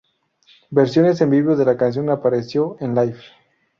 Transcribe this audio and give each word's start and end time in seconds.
Versiones 0.71 1.21
en 1.21 1.29
vivo 1.29 1.55
de 1.55 1.63
la 1.63 1.77
canción 1.77 2.09
apareció 2.09 2.75
en 2.79 2.95
"Live! 2.95 3.21